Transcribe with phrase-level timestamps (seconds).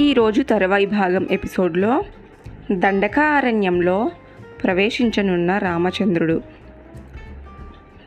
[0.00, 2.04] ఈరోజు తరువాయి భాగం ఎపిసోడ్లో
[2.72, 4.10] దండకారణ్యంలో
[4.64, 6.42] ప్రవేశించనున్న రామచంద్రుడు.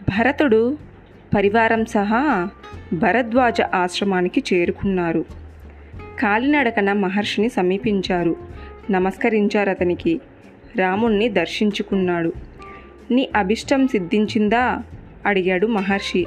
[0.10, 0.78] భరతుడు
[1.36, 2.50] పరివారం సహా
[2.94, 5.26] భరద్వాజ ఆశ్రమానికి చేరుకున్నారు.
[6.20, 8.36] కాలినడకన మహర్షిని సమీపించారు.
[8.92, 10.22] నమస్కరించారు అతనికి.
[10.76, 12.34] రాముణ్ణి దర్శించుకున్నాడు.
[13.12, 14.84] నీ అభిష్టం సిద్ధించిందా?
[15.26, 16.26] అడిగాడు మహర్షి.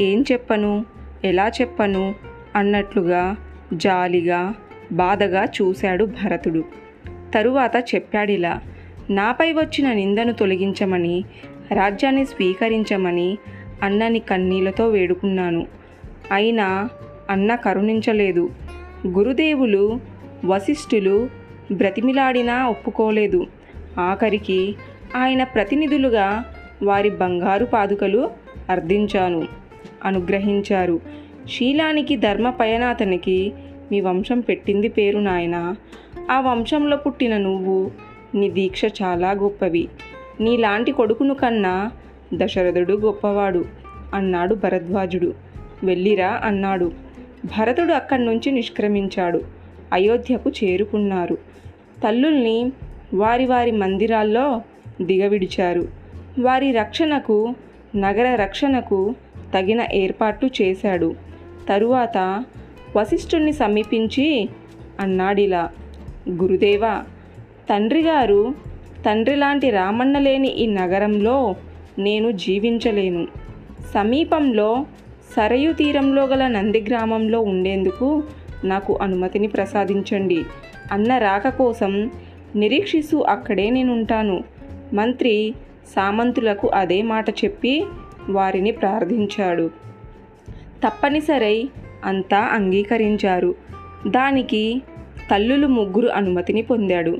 [0.00, 0.84] ఏం చెప్పను?
[1.24, 2.14] ఎలా చెప్పను?
[2.56, 3.36] అన్నట్లుగా
[3.74, 4.54] జాలిగా
[4.92, 6.64] బాధగా చూశాడు భరతుడు.
[7.34, 8.60] తరువాత చెప్పాడిలా
[9.10, 11.24] నాపై వచ్చిన నిందను తొలగించమని
[11.72, 13.38] రాజ్యాన్ని స్వీకరించమని
[13.82, 15.66] అన్నని కన్నీళ్ళతో వేడుకున్నాను.
[16.32, 16.88] అయినా
[17.30, 18.50] అన్న కరుణించలేదు.
[19.06, 20.00] గురుదేవులు
[20.44, 21.28] వశిష్ఠులు
[21.72, 23.46] బ్రతిమిలాడినా ఒప్పుకోలేదు.
[23.98, 24.74] ఆఖరికి
[25.16, 26.44] ఆయన ప్రతినిధులుగా
[26.82, 28.30] వారి బంగారు పాదుకలు
[28.70, 29.46] అర్థించాను
[30.04, 31.00] అనుగ్రహించారు.
[31.50, 33.52] శీలానికి ధర్మ పయనాతనికి
[33.90, 35.74] మీ వంశం పెట్టింది పేరు నాయన.
[36.30, 37.90] ఆ వంశంలో పుట్టిన నువ్వు
[38.34, 39.88] నీ దీక్ష చాలా గొప్పవి.
[40.40, 41.90] నీలాంటి కొడుకును కన్నా
[42.34, 43.64] దశరథుడు గొప్పవాడు
[44.14, 45.34] అన్నాడు భరద్వాజుడు.
[45.84, 46.92] వెళ్ళిరా అన్నాడు.
[47.44, 49.40] భరతుడు అక్కడి నుంచి నిష్క్రమించాడు.
[49.92, 51.38] అయోధ్యకు చేరుకున్నారు.
[52.04, 52.72] తల్లుల్ని
[53.14, 54.62] వారి వారి మందిరాల్లో
[55.02, 55.88] దిగవిడిచారు.
[56.40, 57.54] వారి రక్షణకు
[57.96, 59.14] నగర రక్షణకు
[59.54, 61.14] తగిన ఏర్పాట్లు చేశాడు.
[61.68, 62.44] తరువాత
[62.96, 64.48] వశిష్ఠుణ్ణి సమీపించి
[65.00, 65.70] అన్నాడిలా.
[66.30, 67.04] గురుదేవా
[67.70, 68.54] తండ్రి గారు
[69.06, 71.54] తండ్రి లాంటి రామన్న లేని ఈ నగరంలో
[71.98, 73.26] నేను జీవించలేను.
[73.94, 74.86] సమీపంలో
[75.36, 78.22] సరయు తీరంలో గల నంది గ్రామంలో ఉండేందుకు
[78.64, 80.44] నాకు అనుమతిని ప్రసాదించండి.
[80.92, 82.10] అన్న రాక కోసం
[82.56, 84.44] నిరీక్షిస్తూ అక్కడే నేనుంటాను.
[84.92, 85.54] మంత్రి
[85.96, 87.84] సామంతులకు అదే మాట చెప్పి
[88.28, 89.70] వారిని ప్రార్థించాడు.
[90.86, 91.68] తప్పనిసరై
[92.06, 93.54] అంతా అంగీకరించారు.
[94.06, 94.82] దానికి
[95.30, 97.18] తల్లులు ముగ్గురు అనుమతిని పొందాడు.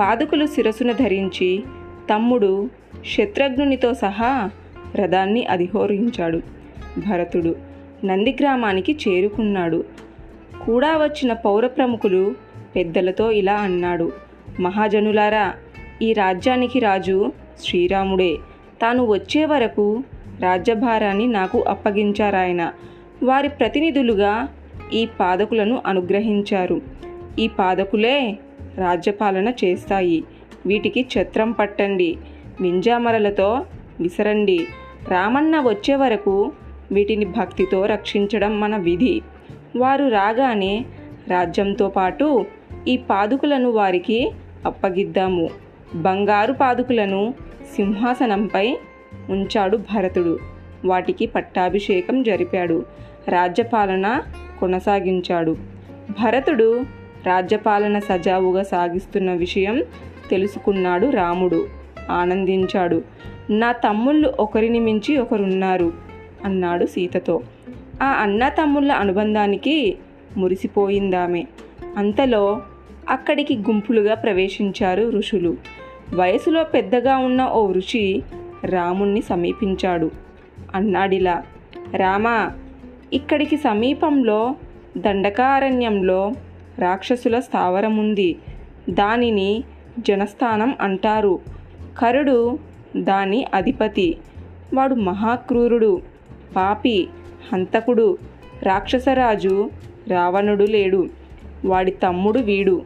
[0.00, 1.62] పాదుకులు శిరసున ధరించి
[2.10, 2.70] తమ్ముడు
[3.16, 4.50] శత్రుఘ్నునితో సహా
[4.96, 6.40] రథాన్ని అధిహోరించాడు.
[6.98, 7.56] భరతుడు
[8.04, 9.84] నందిగ్రామానికి చేరుకున్నాడు.
[10.66, 12.34] కూడా వచ్చిన పౌర ప్రముఖులు
[12.76, 14.12] పెద్దలతో ఇలా అన్నాడు.
[14.60, 15.54] మహాజనులారా
[16.02, 18.36] ఈ రాజ్యానికి రాజు శ్రీరాముడే.
[18.82, 20.02] తాను వచ్చే వరకు
[20.40, 22.72] రాజ్యభారాన్ని నాకు అప్పగించారాయన.
[23.22, 24.48] వారి ప్రతినిధులుగా
[24.92, 26.80] ఈ పాదకులను అనుగ్రహించారు.
[27.38, 28.38] ఈ పాదకులే
[28.78, 30.24] రాజ్యపాలన చేస్తాయి.
[30.66, 32.16] వీటికి ఛత్రం పట్టండి.
[32.60, 33.66] వింజామరలతో
[34.00, 34.66] విసరండి.
[35.08, 36.52] రామన్న వచ్చే వరకు
[36.92, 39.22] వీటిని భక్తితో రక్షించడం మన విధి.
[39.76, 40.84] వారు రాగానే
[41.28, 42.46] రాజ్యంతో పాటు
[42.88, 44.32] ఈ పాదుకులను వారికి
[44.64, 45.48] అప్పగిద్దాము.
[45.94, 47.34] బంగారు పాదుకులను
[47.76, 48.76] సింహాసనంపై
[49.30, 50.53] ఉంచాడు భరతుడు.
[50.84, 52.84] వాటికి పట్టాభిషేకం జరిపాడు.
[53.28, 54.22] రాజ్యపాలన
[54.60, 55.56] కొనసాగించాడు.
[56.10, 56.82] భరతుడు
[57.26, 59.82] రాజ్యపాలన సజావుగా సాగిస్తున్న విషయం
[60.30, 61.66] తెలుసుకున్నాడు రాముడు.
[62.10, 63.02] ఆనందించాడు.
[63.50, 65.92] నా తమ్ముళ్ళు ఒకరిని మించి ఒకరున్నారు
[66.44, 67.42] అన్నాడు సీతతో.
[68.02, 69.96] ఆ అన్న తమ్ముళ్ళ అనుబంధానికి
[70.36, 71.44] మురిసిపోయిందామె.
[71.96, 72.62] అంతలో
[73.08, 75.56] అక్కడికి గుంపులుగా ప్రవేశించారు ఋషులు.
[76.14, 78.22] వయసులో పెద్దగా ఉన్న ఓ ఋషి
[78.64, 80.10] రాముణ్ణి సమీపించాడు.
[80.74, 81.42] అన్నాడిలా.
[81.96, 82.50] రామా
[83.12, 84.54] ఇక్కడికి సమీపంలో
[84.96, 86.32] దండకారణ్యంలో
[86.78, 88.36] రాక్షసుల స్థావరం ఉంది
[88.90, 89.64] దానిని
[89.98, 91.40] జనస్థానం అంటారు.
[91.98, 92.58] కరుడు
[92.96, 94.16] దాని అధిపతి.
[94.74, 96.02] వాడు మహాక్రూరుడు
[96.56, 97.08] పాపి
[97.52, 98.18] హంతకుడు
[98.62, 99.70] రాక్షసరాజు
[100.08, 101.08] రావణుడు లేడు.
[101.64, 102.82] వాడి తమ్ముడు వీడు.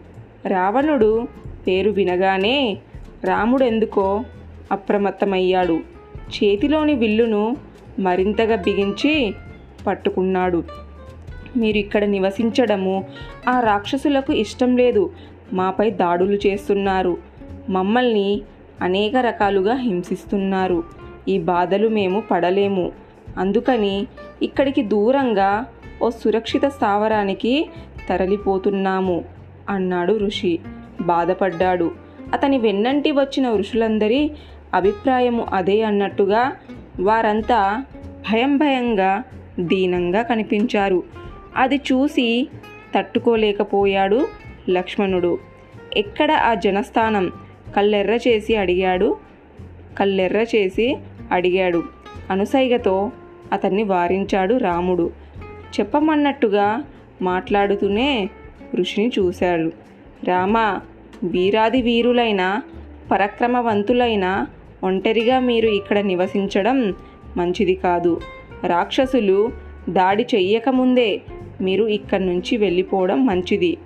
[0.46, 1.28] రావణుడు
[1.66, 2.78] పేరు వినగానే
[3.24, 4.22] రాముడెందుకో
[4.72, 5.80] అప్రమత్తమయ్యాడు.
[6.28, 7.56] చేతిలోని విల్లును
[7.98, 9.34] మరింతగా బిగించి
[9.86, 10.64] పట్టుకున్నాడు.
[11.56, 13.04] మీరు ఇక్కడ నివసించడము
[13.48, 15.12] ఆ రాక్షసులకు ఇష్టం లేదు.
[15.52, 17.18] మాపై దాడులు చేస్తున్నారు.
[17.68, 18.42] మమ్మల్ని
[18.82, 20.84] అనేక రకాలుగా హింసిస్తున్నారు.
[21.28, 22.92] ఈ బాధలు మేము పడలేము.
[23.38, 24.06] అందుకని
[24.42, 25.66] ఇక్కడికి దూరంగా
[26.02, 27.70] ఓ సురక్షిత స్థావరానికి
[28.08, 29.24] తరలిపోతున్నాము
[29.68, 30.58] అన్నాడు ఋషి.
[31.00, 31.90] బాధపడ్డాడు.
[32.32, 34.30] అతని వెన్నంటి వచ్చిన ఋషులందరి
[34.74, 36.52] అభిప్రాయము అదే అన్నట్టుగా
[37.00, 37.84] వారంతా
[38.30, 39.22] భయం భయంగా
[39.60, 41.02] దీనంగా కనిపించారు.
[41.56, 42.48] అది చూసి
[42.94, 44.28] తట్టుకోలేకపోయాడు
[44.70, 45.38] లక్ష్మణుడు.
[45.96, 47.32] ఎక్కడ ఆ జనస్థానం?
[47.76, 49.16] కళ్ళెర్ర చేసి అడిగాడు.
[49.98, 50.96] కళ్ళెర్ర చేసి
[51.32, 51.82] అడిగాడు.
[52.30, 53.12] అనుసైగతో
[53.52, 55.10] అతన్ని వారించాడు రాముడు.
[55.80, 56.84] చెప్పమన్నట్టుగా
[57.22, 58.30] మాట్లాడుతూనే
[58.74, 59.72] ఋషిని చూశాడు.
[60.24, 60.80] రామ
[61.22, 62.60] వీరాది వీరులైన
[63.10, 64.46] పరక్రమవంతులైన
[64.84, 66.94] ఒంటరిగా మీరు ఇక్కడ నివసించడం
[67.36, 68.20] మంచిది కాదు.
[68.66, 69.52] రాక్షసులు
[69.88, 71.20] దాడి చెయ్యకముందే
[71.60, 73.76] మీరు ఇక్కడి నుంచి వెళ్ళిపోవడం మంచిది.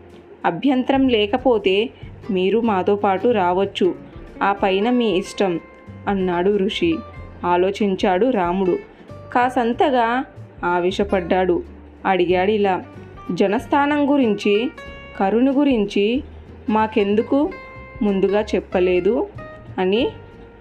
[0.45, 1.91] అభ్యంతరం లేకపోతే
[2.31, 3.95] మీరు మాతో పాటు రావచ్చు.
[4.43, 5.61] ఆ పైన మీ ఇష్టం
[6.09, 6.97] అన్నాడు ఋషి.
[7.45, 8.79] ఆలోచించాడు రాముడు.
[9.33, 10.25] కాసంతగా
[10.65, 11.63] ఆవేశపడ్డాడు.
[12.07, 12.85] అడిగాడు ఇలా.
[13.33, 14.71] జనస్థానం గురించి
[15.21, 16.23] కరుణ గురించి
[16.71, 17.51] మాకెందుకు
[18.03, 19.29] ముందుగా చెప్పలేదు
[19.79, 20.09] అని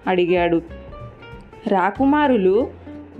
[0.06, 0.62] అడిగాడు.
[1.66, 2.70] రాకుమారులు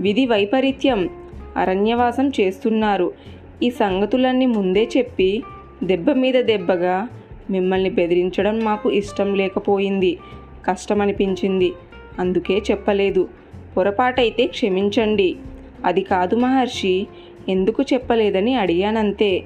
[0.00, 1.08] విధి వైపరీత్యం
[1.56, 3.12] అరణ్యవాసం చేస్తున్నారు.
[3.62, 5.42] ఈ సంగతులన్నీ ముందే చెప్పి
[5.84, 7.08] దెబ్బ మీద దెబ్బగా
[7.50, 10.18] మిమ్మల్ని బెదిరించడం మాకు ఇష్టం లేకపోయింది.
[10.64, 11.72] కష్టమనిపించింది.
[12.18, 13.28] అందుకే చెప్పలేదు.
[13.76, 15.36] పొరపాటైతే క్షమించండి.
[15.84, 17.06] అది కాదు మహర్షి
[17.48, 19.42] ఎందుకు చెప్పలేదని అడిగానంతే.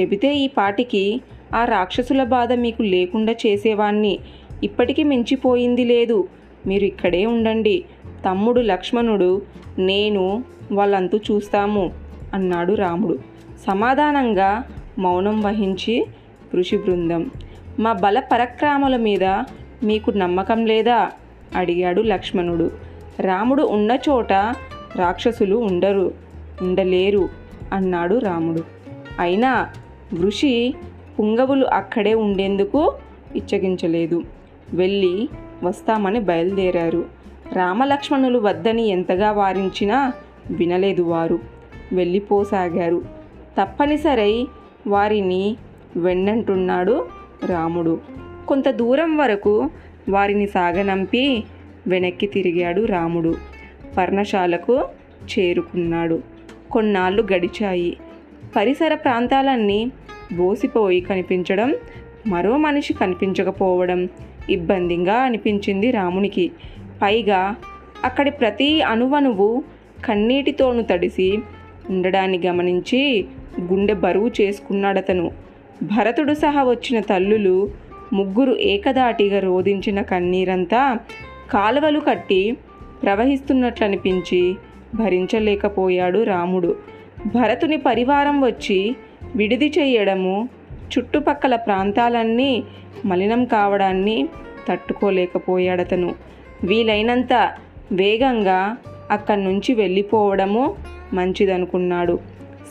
[0.00, 1.20] చెబితే ఈ పాటికి
[1.54, 4.18] ఆ రాక్షసుల బాధ మీకు లేకుండా చేసేవాణ్ణి.
[4.64, 6.28] ఇప్పటికీ మించిపోయింది లేదు.
[6.66, 7.84] మీరు ఇక్కడే ఉండండి.
[8.26, 9.42] తమ్ముడు లక్ష్మణుడు
[9.78, 11.92] నేను వాళ్ళంతూ చూస్తాము
[12.34, 13.18] అన్నాడు రాముడు.
[13.66, 14.62] సమాధానంగా
[14.98, 16.06] మౌనం వహించి
[16.54, 17.30] ఋషి బృందం
[17.80, 19.24] మా బల పరక్రామల మీద
[19.82, 21.10] మీకు నమ్మకం లేదా?
[21.56, 22.70] అడిగాడు లక్ష్మణుడు.
[23.20, 24.32] రాముడు ఉన్న చోట
[24.96, 26.14] రాక్షసులు ఉండరు
[26.62, 27.28] ఉండలేరు
[27.72, 28.64] అన్నాడు రాముడు.
[29.20, 29.68] అయినా
[30.14, 30.74] ఋషి
[31.20, 32.94] పుంగవులు అక్కడే ఉండేందుకు
[33.36, 34.22] ఇచ్చగించలేదు.
[34.74, 35.28] వెళ్ళి
[35.62, 37.04] వస్తామని బయలుదేరారు.
[37.52, 40.12] రామలక్ష్మణులు వద్దని ఎంతగా వారించినా
[40.50, 41.38] వినలేదు వారు.
[41.92, 43.02] వెళ్ళిపోసాగారు.
[43.60, 44.46] తప్పనిసరై
[44.86, 45.56] వారిని
[45.96, 47.06] వెన్నంటున్నాడు
[47.46, 48.00] రాముడు.
[48.48, 49.70] కొంత దూరం వరకు
[50.08, 51.44] వారిని సాగనంపి
[51.86, 53.34] వెనక్కి తిరిగాడు రాముడు.
[53.96, 54.84] పర్ణశాలకు
[55.38, 56.22] చేరుకున్నాడు.
[56.70, 57.96] కొన్నాళ్ళు గడిచాయి.
[58.56, 59.92] పరిసర ప్రాంతాలన్నీ
[60.36, 61.74] బోసిపోయి కనిపించడం
[62.26, 64.08] మరో మనిషి కనిపించకపోవడం
[64.50, 66.50] ఇబ్బందిగా అనిపించింది రామునికి.
[67.02, 67.54] పైగా
[68.04, 69.64] అక్కడి ప్రతి అణువణువు
[70.04, 71.38] కన్నీటితోను తడిసి
[71.90, 73.24] ఉండడాన్ని గమనించి
[73.60, 75.30] గుండె బరువు చేసుకున్నాడతను.
[75.82, 77.70] భరతుడు సహా వచ్చిన తల్లులు
[78.12, 80.98] ముగ్గురు ఏకదాటిగా రోధించిన కన్నీరంతా
[81.50, 82.56] కాలువలు కట్టి
[83.02, 84.54] ప్రవహిస్తున్నట్లనిపించి
[84.94, 86.76] భరించలేకపోయాడు రాముడు.
[87.26, 88.96] భరతుని పరివారం వచ్చి
[89.36, 90.48] విడిది చేయడము
[90.98, 92.64] చుట్టుపక్కల ప్రాంతాలన్నీ
[93.04, 94.28] మలినం కావడాన్ని
[94.68, 96.14] తట్టుకోలేకపోయాడతను.
[96.64, 97.32] వీలైనంత
[97.92, 98.76] వేగంగా
[99.10, 100.76] అక్కడి నుంచి వెళ్ళిపోవడము
[101.12, 102.18] మంచిదనుకున్నాడు.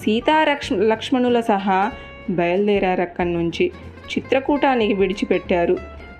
[0.01, 1.92] సీతారక్ష లక్ష్మణుల సహా
[2.30, 3.71] బయలుదేరారు అక్కడి నుంచి
[4.10, 5.77] చిత్రకూటానికి విడిచిపెట్టారు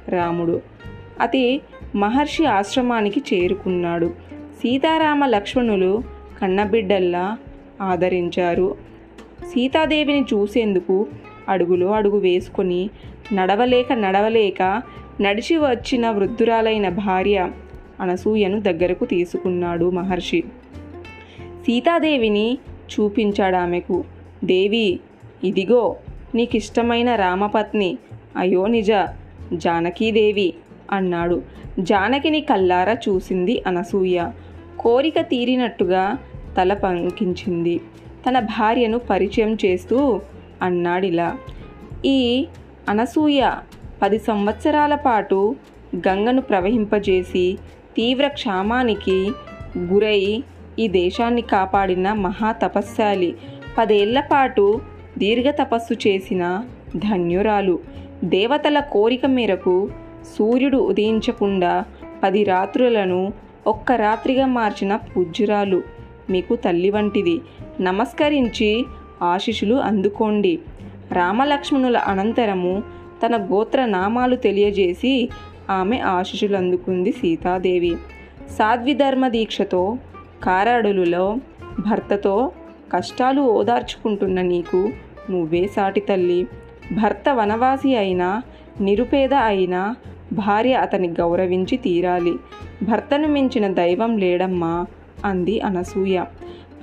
[0.10, 0.62] రాముడు.
[1.22, 1.62] అతి
[1.96, 4.14] మహర్షి ఆశ్రమానికి చేరుకున్నాడు.
[4.34, 6.04] సీతారామ లక్ష్మణులు
[6.42, 7.38] కన్నబిడ్డల్లా
[7.82, 8.78] ఆదరించారు.
[9.48, 11.08] సీతాదేవిని చూసేందుకు
[11.50, 12.90] అడుగులో అడుగు వేసుకొని
[13.34, 14.82] నడవలేక నడవలేక
[15.22, 17.52] నడిచి వచ్చిన వృద్ధురాలైన భార్య
[18.02, 20.44] అనసూయను దగ్గరకు తీసుకున్నాడు మహర్షి.
[21.62, 24.04] సీతాదేవిని చూపించాడు ఆమెకు.
[24.44, 25.00] దేవి
[25.44, 25.96] ఇదిగో
[26.36, 27.98] నీకిష్టమైన రామపత్ని.
[28.38, 28.92] అయో నిజ
[29.54, 30.54] జానకీదేవి
[30.92, 31.42] అన్నాడు.
[31.80, 34.26] జానకిని కల్లారా చూసింది అనసూయ.
[34.80, 36.18] కోరిక తీరినట్టుగా
[36.58, 37.82] తల పంకించింది.
[38.30, 40.22] తన భార్యను పరిచయం చేస్తూ
[40.62, 41.38] అన్నాడిలా.
[42.06, 42.48] ఈ
[42.90, 43.52] అనసూయ
[44.02, 45.56] పది సంవత్సరాల పాటు
[45.96, 47.58] గంగను ప్రవహింపజేసి
[47.96, 49.32] తీవ్ర క్షామానికి
[49.78, 50.44] గురై
[50.80, 53.36] ఈ దేశాన్ని కాపాడిన మహా తపస్శాలి.
[53.78, 54.82] పదేళ్ళ పాటు
[55.18, 56.64] దీర్ఘ తపస్సు చేసిన
[56.96, 57.80] ధన్యురాలు.
[58.24, 59.92] దేవతల కోరిక మేరకు
[60.38, 61.86] సూర్యుడు ఉదయించకుండా
[62.24, 63.34] పది రాత్రులను
[63.68, 65.84] ఒక్క రాత్రిగా మార్చిన పూజ్యురాలు.
[66.30, 67.42] మీకు తల్లి వంటిది.
[67.82, 68.86] నమస్కరించి
[69.22, 70.60] ఆశిషులు అందుకోండి.
[71.12, 72.84] రామలక్ష్మణుల అనంతరము
[73.26, 75.30] తన గోత్ర నామాలు తెలియజేసి
[75.70, 77.96] ఆమె ఆశీషులు అందుకుంది సీతాదేవి.
[78.50, 79.98] సాధ్విధర్మ దీక్షతో
[80.44, 81.38] కారాడులలో
[81.80, 82.52] భర్తతో
[82.94, 84.90] కష్టాలు ఓదార్చుకుంటున్న నీకు
[85.30, 86.48] నువ్వే సాటి తల్లి.
[86.92, 88.42] భర్త వనవాసి అయినా
[88.82, 89.96] నిరుపేద అయినా
[90.34, 92.34] భార్య అతని గౌరవించి తీరాలి.
[92.84, 94.86] భర్తను మించిన దైవం లేడమ్మా
[95.26, 96.24] అంది అనసూయ.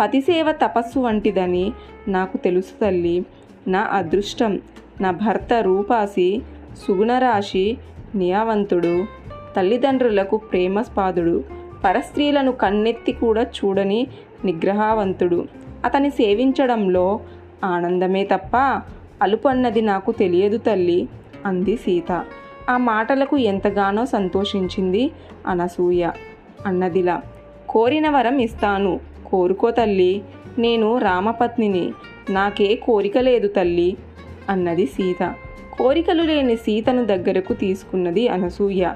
[0.00, 1.72] పతిసేవ తపస్సు వంటిదని
[2.08, 3.24] నాకు తెలుసు తల్లి.
[3.68, 4.60] నా అదృష్టం
[5.00, 6.42] నా భర్త రూపాసి
[6.86, 7.78] సుగుణరాశి
[8.14, 9.04] నియావంతుడు
[9.56, 11.44] తల్లిదండ్రులకు ప్రేమస్పాదుడు
[11.84, 14.06] పరస్త్రీలను కన్నెత్తి కూడా చూడని
[14.44, 15.46] నిగ్రహవంతుడు.
[15.84, 17.20] అతని సేవించడంలో
[17.64, 18.82] ఆనందమే తప్ప
[19.22, 21.08] అలుపన్నది నాకు తెలియదు తల్లి
[21.46, 22.24] అంది సీత.
[22.70, 25.10] ఆ మాటలకు ఎంతగానో సంతోషించింది
[25.46, 26.10] అనసూయ.
[26.66, 27.22] అన్నదిలా
[27.68, 29.00] కోరిన వరం ఇస్తాను.
[29.26, 30.22] కోరుకో తల్లి.
[30.58, 31.92] నేను రామపత్నిని.
[32.30, 33.96] నాకే కోరిక లేదు తల్లి
[34.48, 35.34] అన్నది సీత.
[35.78, 38.86] కోరికలు లేని సీతను దగ్గరకు తీసుకున్నది అనసూయ.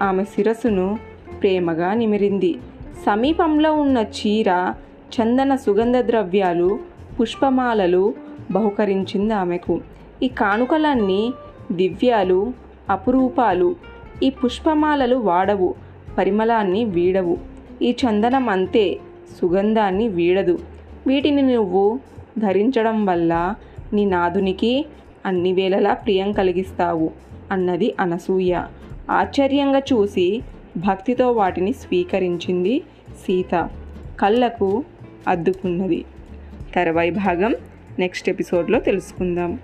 [0.00, 0.98] ఆమె శిరస్సును
[1.42, 2.58] ప్రేమగా నిమిరింది.
[3.06, 4.74] సమీపంలో ఉన్న చీర
[5.14, 6.78] చందన సుగంధ ద్రవ్యాలు
[7.20, 8.14] పుష్పమాలలు
[8.50, 9.80] బహుకరించింది ఆమెకు.
[10.22, 11.32] ఈ కానుకలన్నీ
[11.72, 12.52] దివ్యాలు
[12.90, 13.76] అపురూపాలు.
[14.22, 15.74] ఈ పుష్పమాలలు వాడవు
[16.18, 17.36] పరిమళాన్ని వీడవు.
[17.82, 18.98] ఈ చందనం అంతే
[19.40, 20.58] సుగంధాన్ని వీడదు.
[21.06, 22.00] వీటిని నువ్వు
[22.38, 23.54] ధరించడం వల్ల
[23.92, 24.86] నీ నాదునికి
[25.26, 27.10] అన్ని వేళలా ప్రియం కలిగిస్తావు
[27.52, 28.62] అన్నది అనసూయ.
[29.10, 30.42] ఆశ్చర్యంగా చూసి
[30.76, 32.82] భక్తితో వాటిని స్వీకరించింది
[33.26, 33.70] సీత.
[34.20, 34.84] కళ్ళకు
[35.28, 36.04] అద్దుకున్నది.
[36.74, 37.54] తర్వాయి భాగం.
[37.98, 39.58] నెక్స్ట్ ఎపిసోడ్లో తెలుసుకుందాం.